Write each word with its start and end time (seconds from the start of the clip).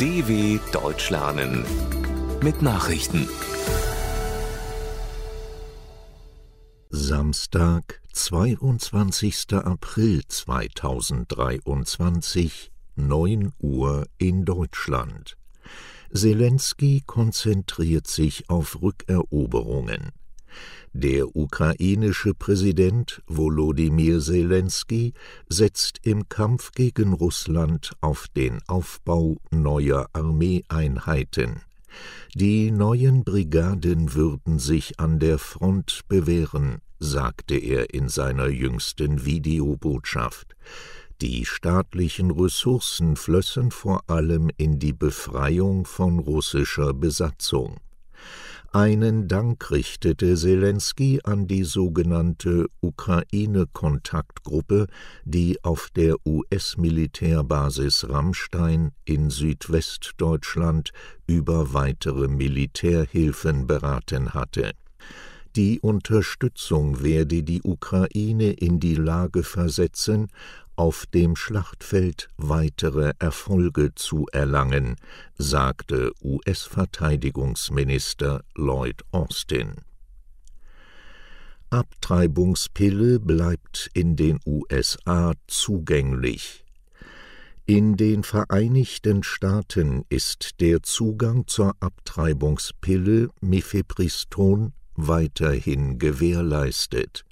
DW 0.00 0.58
Deutsch 0.72 1.10
lernen 1.10 1.64
mit 2.42 2.62
Nachrichten. 2.62 3.28
Samstag, 6.90 8.00
22. 8.12 9.52
April 9.52 10.22
2023, 10.26 12.72
9 12.96 13.52
Uhr 13.60 14.08
in 14.18 14.44
Deutschland. 14.44 15.36
Zelensky 16.12 17.04
konzentriert 17.06 18.08
sich 18.08 18.50
auf 18.50 18.82
Rückeroberungen. 18.82 20.10
Der 20.92 21.34
ukrainische 21.34 22.34
Präsident 22.34 23.22
Volodymyr 23.26 24.20
Zelensky 24.20 25.12
setzt 25.48 25.98
im 26.02 26.28
Kampf 26.28 26.72
gegen 26.72 27.12
Russland 27.12 27.92
auf 28.00 28.28
den 28.36 28.60
Aufbau 28.66 29.38
neuer 29.50 30.08
Armeeeinheiten. 30.12 31.62
Die 32.34 32.70
neuen 32.70 33.24
Brigaden 33.24 34.14
würden 34.14 34.58
sich 34.58 34.98
an 34.98 35.18
der 35.18 35.38
Front 35.38 36.02
bewähren, 36.08 36.78
sagte 36.98 37.56
er 37.56 37.92
in 37.94 38.08
seiner 38.08 38.48
jüngsten 38.48 39.24
Videobotschaft. 39.24 40.56
Die 41.20 41.44
staatlichen 41.44 42.32
Ressourcen 42.32 43.16
flössen 43.16 43.70
vor 43.70 44.02
allem 44.08 44.50
in 44.56 44.78
die 44.78 44.92
Befreiung 44.92 45.86
von 45.86 46.18
russischer 46.18 46.92
Besatzung. 46.92 47.78
Einen 48.74 49.28
Dank 49.28 49.70
richtete 49.70 50.34
Zelensky 50.34 51.20
an 51.22 51.46
die 51.46 51.62
sogenannte 51.62 52.66
Ukraine-Kontaktgruppe, 52.80 54.88
die 55.24 55.62
auf 55.62 55.90
der 55.94 56.16
US-Militärbasis 56.26 58.08
Rammstein 58.08 58.90
in 59.04 59.30
Südwestdeutschland 59.30 60.90
über 61.28 61.72
weitere 61.72 62.26
Militärhilfen 62.26 63.68
beraten 63.68 64.34
hatte. 64.34 64.72
Die 65.56 65.80
Unterstützung 65.80 67.02
werde 67.04 67.44
die 67.44 67.62
Ukraine 67.62 68.52
in 68.52 68.80
die 68.80 68.96
Lage 68.96 69.44
versetzen, 69.44 70.26
auf 70.74 71.06
dem 71.06 71.36
Schlachtfeld 71.36 72.28
weitere 72.36 73.12
Erfolge 73.20 73.94
zu 73.94 74.26
erlangen, 74.32 74.96
sagte 75.38 76.10
US-Verteidigungsminister 76.24 78.42
Lloyd 78.56 79.02
Austin. 79.12 79.76
Abtreibungspille 81.70 83.20
bleibt 83.20 83.90
in 83.94 84.16
den 84.16 84.40
USA 84.44 85.34
zugänglich. 85.46 86.64
In 87.64 87.96
den 87.96 88.24
Vereinigten 88.24 89.22
Staaten 89.22 90.04
ist 90.08 90.60
der 90.60 90.82
Zugang 90.82 91.46
zur 91.46 91.76
Abtreibungspille 91.78 93.28
Mifepriston 93.40 94.72
weiterhin 94.96 95.98
gewährleistet. 95.98 97.24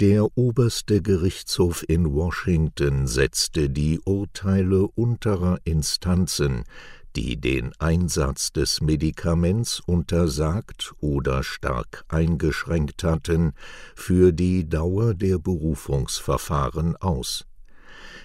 Der 0.00 0.26
oberste 0.34 1.02
Gerichtshof 1.02 1.84
in 1.86 2.14
Washington 2.14 3.06
setzte 3.06 3.68
die 3.68 4.00
Urteile 4.04 4.88
unterer 4.94 5.58
Instanzen, 5.64 6.64
die 7.16 7.38
den 7.38 7.72
Einsatz 7.78 8.52
des 8.52 8.80
Medikaments 8.80 9.80
untersagt 9.80 10.94
oder 11.00 11.42
stark 11.42 12.04
eingeschränkt 12.08 13.04
hatten, 13.04 13.52
für 13.94 14.32
die 14.32 14.68
Dauer 14.68 15.14
der 15.14 15.38
Berufungsverfahren 15.38 16.96
aus. 16.96 17.44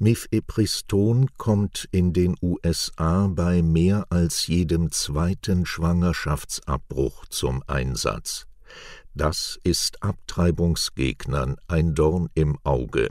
Mifepriston 0.00 1.28
kommt 1.38 1.88
in 1.90 2.12
den 2.12 2.36
USA 2.40 3.26
bei 3.26 3.62
mehr 3.62 4.06
als 4.10 4.46
jedem 4.46 4.92
zweiten 4.92 5.66
Schwangerschaftsabbruch 5.66 7.26
zum 7.26 7.64
Einsatz. 7.66 8.46
Das 9.14 9.58
ist 9.64 10.00
Abtreibungsgegnern 10.04 11.56
ein 11.66 11.96
Dorn 11.96 12.28
im 12.34 12.58
Auge. 12.62 13.08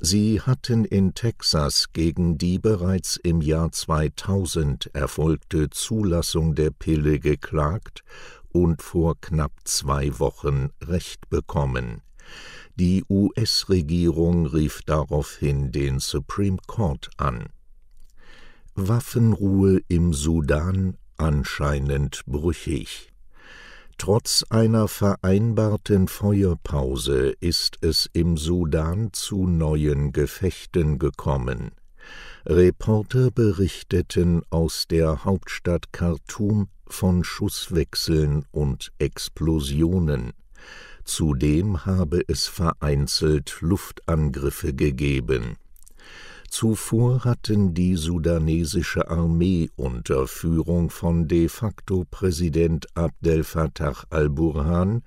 Sie 0.00 0.40
hatten 0.40 0.86
in 0.86 1.12
Texas 1.12 1.92
gegen 1.92 2.38
die 2.38 2.58
bereits 2.58 3.18
im 3.18 3.42
Jahr 3.42 3.70
2000 3.70 4.94
erfolgte 4.94 5.68
Zulassung 5.68 6.54
der 6.54 6.70
Pille 6.70 7.18
geklagt 7.18 8.04
und 8.52 8.80
vor 8.80 9.20
knapp 9.20 9.52
zwei 9.64 10.18
Wochen 10.18 10.70
Recht 10.80 11.28
bekommen. 11.28 12.00
Die 12.80 13.04
US-Regierung 13.10 14.46
rief 14.46 14.80
daraufhin 14.86 15.70
den 15.70 15.98
Supreme 15.98 16.56
Court 16.66 17.10
an. 17.18 17.50
Waffenruhe 18.74 19.82
im 19.88 20.14
Sudan 20.14 20.96
anscheinend 21.18 22.22
brüchig. 22.24 23.12
Trotz 23.98 24.46
einer 24.48 24.88
vereinbarten 24.88 26.08
Feuerpause 26.08 27.34
ist 27.40 27.76
es 27.82 28.08
im 28.14 28.38
Sudan 28.38 29.12
zu 29.12 29.46
neuen 29.46 30.12
Gefechten 30.12 30.98
gekommen. 30.98 31.72
Reporter 32.46 33.30
berichteten 33.30 34.40
aus 34.48 34.86
der 34.88 35.26
Hauptstadt 35.26 35.92
Khartum 35.92 36.70
von 36.86 37.24
Schusswechseln 37.24 38.46
und 38.52 38.90
Explosionen. 38.98 40.32
Zudem 41.10 41.86
habe 41.86 42.22
es 42.28 42.46
vereinzelt 42.46 43.56
Luftangriffe 43.62 44.72
gegeben. 44.72 45.56
Zuvor 46.48 47.24
hatten 47.24 47.74
die 47.74 47.96
sudanesische 47.96 49.10
Armee 49.10 49.70
unter 49.74 50.28
Führung 50.28 50.88
von 50.88 51.26
de 51.26 51.48
facto 51.48 52.04
Präsident 52.08 52.86
Abdel 52.94 53.42
Fattah 53.42 54.04
al-Burhan 54.10 55.02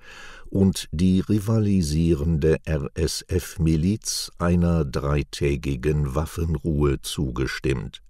und 0.50 0.90
die 0.92 1.20
rivalisierende 1.20 2.58
RSF-Miliz 2.68 4.30
einer 4.36 4.84
dreitägigen 4.84 6.14
Waffenruhe 6.14 7.00
zugestimmt. 7.00 8.02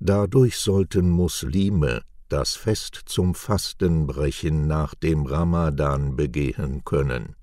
Dadurch 0.00 0.56
sollten 0.56 1.08
Muslime 1.08 2.02
das 2.32 2.56
Fest 2.56 3.00
zum 3.06 3.34
Fastenbrechen 3.34 4.66
nach 4.66 4.94
dem 4.94 5.26
Ramadan 5.26 6.16
begehen 6.16 6.84
können. 6.84 7.36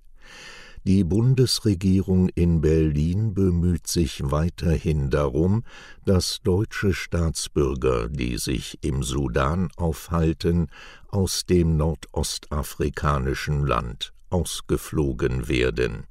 Die 0.88 1.04
Bundesregierung 1.04 2.30
in 2.30 2.62
Berlin 2.62 3.34
bemüht 3.34 3.88
sich 3.88 4.22
weiterhin 4.24 5.10
darum, 5.10 5.66
dass 6.06 6.40
deutsche 6.44 6.94
Staatsbürger, 6.94 8.08
die 8.08 8.38
sich 8.38 8.80
im 8.84 9.04
Sudan 9.04 9.68
aufhalten, 9.76 10.68
aus 11.10 11.46
dem 11.46 11.76
nordostafrikanischen 11.76 13.68
Land 13.68 14.14
ausgeflogen 14.30 15.50
werden. 15.50 16.06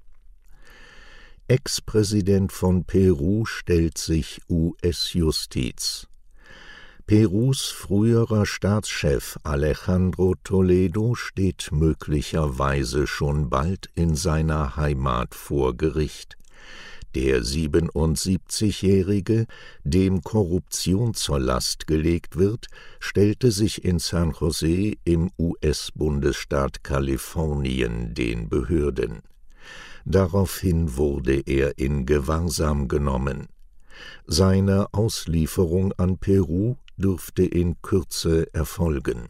Ex-Präsident 1.48 2.52
von 2.52 2.84
Peru 2.84 3.46
stellt 3.46 3.96
sich 3.96 4.42
US-Justiz. 4.50 6.06
Perus 7.06 7.70
früherer 7.70 8.46
Staatschef 8.46 9.38
Alejandro 9.44 10.34
Toledo 10.42 11.14
steht 11.14 11.68
möglicherweise 11.70 13.06
schon 13.06 13.48
bald 13.48 13.90
in 13.94 14.16
seiner 14.16 14.74
Heimat 14.74 15.36
vor 15.36 15.76
Gericht. 15.76 16.36
Der 17.14 17.42
77-Jährige, 17.42 19.46
dem 19.84 20.22
Korruption 20.22 21.14
zur 21.14 21.38
Last 21.38 21.86
gelegt 21.86 22.38
wird, 22.38 22.66
stellte 22.98 23.52
sich 23.52 23.84
in 23.84 24.00
San 24.00 24.32
Jose 24.32 24.94
im 25.04 25.30
US-Bundesstaat 25.38 26.82
Kalifornien 26.82 28.14
den 28.14 28.48
Behörden. 28.48 29.22
Daraufhin 30.04 30.96
wurde 30.96 31.40
er 31.46 31.78
in 31.78 32.04
Gewahrsam 32.04 32.88
genommen. 32.88 33.46
Seine 34.26 34.92
Auslieferung 34.92 35.92
an 35.92 36.18
Peru 36.18 36.74
dürfte 36.96 37.44
in 37.44 37.80
Kürze 37.82 38.52
erfolgen. 38.54 39.28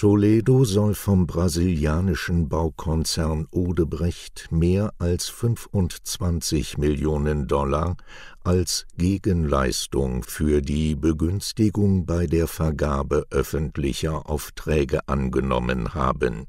Toledo 0.00 0.64
soll 0.64 0.94
vom 0.94 1.26
brasilianischen 1.26 2.48
Baukonzern 2.48 3.46
Odebrecht 3.50 4.48
mehr 4.50 4.94
als 4.98 5.28
25 5.28 6.78
Millionen 6.78 7.46
Dollar 7.46 7.98
als 8.42 8.86
Gegenleistung 8.96 10.22
für 10.22 10.62
die 10.62 10.94
Begünstigung 10.94 12.06
bei 12.06 12.26
der 12.26 12.46
Vergabe 12.46 13.26
öffentlicher 13.30 14.30
Aufträge 14.30 15.06
angenommen 15.06 15.92
haben. 15.92 16.46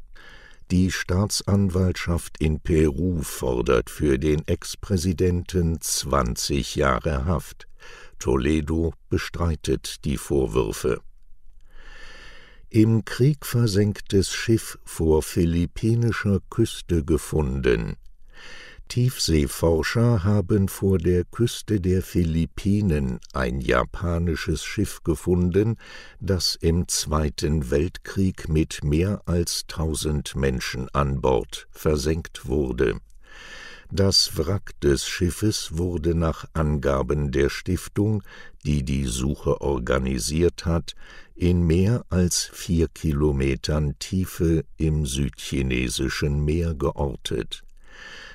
Die 0.72 0.90
Staatsanwaltschaft 0.90 2.40
in 2.40 2.62
Peru 2.62 3.22
fordert 3.22 3.90
für 3.90 4.18
den 4.18 4.48
Ex-Präsidenten 4.48 5.82
20 5.82 6.78
Jahre 6.78 7.26
Haft. 7.26 7.68
Toledo 8.22 8.94
bestreitet 9.10 10.06
die 10.06 10.18
Vorwürfe. 10.18 11.02
Im 12.70 13.04
Krieg 13.04 13.46
versenktes 13.48 14.32
Schiff 14.32 14.78
vor 14.86 15.24
philippinischer 15.24 16.40
Küste 16.52 17.04
gefunden. 17.04 17.98
Tiefseeforscher 18.90 20.24
haben 20.24 20.68
vor 20.68 21.00
der 21.00 21.24
Küste 21.24 21.82
der 21.82 22.04
Philippinen 22.04 23.20
ein 23.34 23.60
japanisches 23.60 24.64
Schiff 24.64 25.02
gefunden, 25.04 25.78
das 26.20 26.56
im 26.56 26.88
Zweiten 26.88 27.72
Weltkrieg 27.72 28.50
mit 28.50 28.84
mehr 28.84 29.22
als 29.26 29.64
tausend 29.68 30.36
Menschen 30.36 30.90
an 30.94 31.22
Bord 31.22 31.68
versenkt 31.72 32.46
wurde. 32.48 33.00
Das 33.94 34.38
Wrack 34.38 34.80
des 34.80 35.06
Schiffes 35.06 35.78
wurde 35.78 36.16
nach 36.16 36.46
Angaben 36.54 37.32
der 37.32 37.50
Stiftung, 37.50 38.24
die 38.64 38.84
die 38.84 39.04
Suche 39.04 39.60
organisiert 39.60 40.66
hat, 40.66 40.96
in 41.36 41.68
mehr 41.68 42.06
als 42.10 42.50
vier 42.54 42.88
Kilometern 42.88 44.00
Tiefe 44.00 44.64
im 44.78 45.06
südchinesischen 45.06 46.46
Meer 46.46 46.74
geortet. 46.74 47.66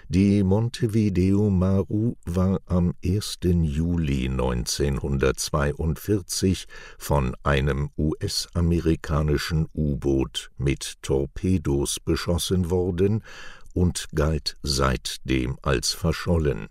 Die 0.08 0.42
Montevideo 0.42 1.48
Maru 1.48 2.16
war 2.26 2.60
am 2.66 2.92
1. 3.02 3.38
Juli 3.42 4.28
1942 4.28 6.66
von 6.98 7.34
einem 7.44 7.88
US-amerikanischen 7.96 9.68
U-Boot 9.74 10.50
mit 10.58 10.96
Torpedos 11.00 11.98
beschossen 11.98 12.68
worden 12.68 13.22
und 13.76 14.08
galt 14.14 14.56
seitdem 14.62 15.58
als 15.62 15.92
verschollen 15.92 16.66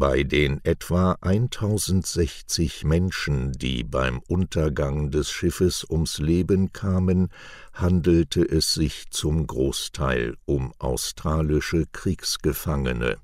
bei 0.00 0.22
den 0.22 0.64
etwa 0.64 1.18
1060 1.20 2.84
Menschen, 2.84 3.52
die 3.52 3.84
beim 3.84 4.20
Untergang 4.20 5.10
des 5.10 5.30
Schiffes 5.30 5.84
ums 5.88 6.18
Leben 6.18 6.72
kamen, 6.72 7.28
handelte 7.74 8.42
es 8.42 8.72
sich 8.72 9.10
zum 9.10 9.46
Großteil 9.46 10.38
um 10.46 10.72
australische 10.78 11.84
Kriegsgefangene. 11.92 13.18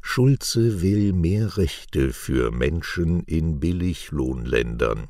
Schulze 0.00 0.80
will 0.80 1.12
mehr 1.12 1.58
Rechte 1.58 2.14
für 2.14 2.50
Menschen 2.50 3.22
in 3.24 3.60
Billiglohnländern. 3.60 5.08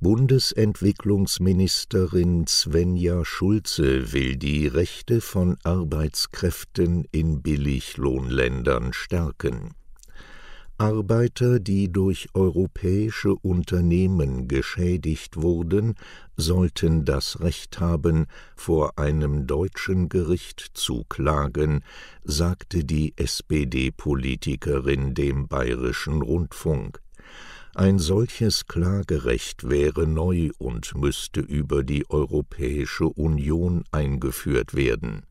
Bundesentwicklungsministerin 0.00 2.46
Svenja 2.46 3.24
Schulze 3.24 4.12
will 4.12 4.36
die 4.36 4.68
Rechte 4.68 5.20
von 5.20 5.56
Arbeitskräften 5.64 7.04
in 7.10 7.42
Billiglohnländern 7.42 8.92
stärken. 8.92 9.74
Arbeiter, 10.80 11.58
die 11.58 11.90
durch 11.90 12.28
europäische 12.32 13.34
Unternehmen 13.34 14.46
geschädigt 14.46 15.42
wurden, 15.42 15.96
sollten 16.36 17.04
das 17.04 17.40
Recht 17.40 17.80
haben, 17.80 18.26
vor 18.54 19.00
einem 19.00 19.48
deutschen 19.48 20.08
Gericht 20.08 20.64
zu 20.74 21.02
klagen, 21.08 21.82
sagte 22.22 22.84
die 22.84 23.12
SPD-Politikerin 23.16 25.14
dem 25.14 25.48
bayerischen 25.48 26.22
Rundfunk. 26.22 27.02
Ein 27.74 27.98
solches 27.98 28.66
Klagerecht 28.66 29.68
wäre 29.68 30.06
neu 30.06 30.50
und 30.58 30.94
müsste 30.94 31.40
über 31.40 31.84
die 31.84 32.08
Europäische 32.10 33.06
Union 33.06 33.84
eingeführt 33.92 34.74
werden. 34.74 35.26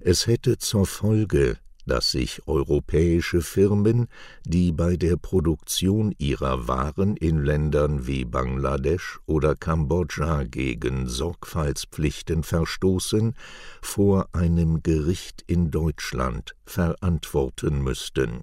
Es 0.00 0.26
hätte 0.26 0.58
zur 0.58 0.86
Folge, 0.86 1.58
dass 1.86 2.10
sich 2.10 2.46
europäische 2.46 3.40
Firmen, 3.42 4.08
die 4.44 4.72
bei 4.72 4.96
der 4.96 5.16
Produktion 5.16 6.14
ihrer 6.18 6.68
Waren 6.68 7.16
in 7.16 7.42
Ländern 7.42 8.06
wie 8.06 8.24
Bangladesch 8.24 9.18
oder 9.26 9.54
Kambodscha 9.54 10.44
gegen 10.44 11.08
Sorgfaltspflichten 11.08 12.42
verstoßen, 12.42 13.34
vor 13.80 14.28
einem 14.32 14.82
Gericht 14.82 15.42
in 15.46 15.70
Deutschland 15.70 16.54
verantworten 16.64 17.82
müssten 17.82 18.42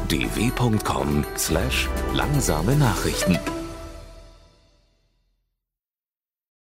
dw.com/langsame 0.09 2.77
Nachrichten 2.77 3.39